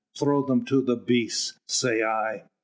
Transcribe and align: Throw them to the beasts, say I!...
Throw 0.17 0.41
them 0.43 0.65
to 0.65 0.81
the 0.81 0.95
beasts, 0.97 1.59
say 1.67 2.01
I!... 2.01 2.45